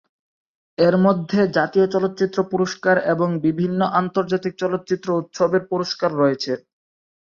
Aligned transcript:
এর 0.77 0.95
মধ্যে 1.05 1.39
জাতীয় 1.57 1.85
চলচ্চিত্র 1.87 2.37
পুরস্কার 2.51 2.95
এবং 3.13 3.29
বিভিন্ন 3.45 3.79
আন্তর্জাতিক 3.99 4.53
চলচ্চিত্র 4.61 5.07
উৎসবের 5.19 5.63
পুরস্কার 5.71 6.09
রয়েছে। 6.15 6.51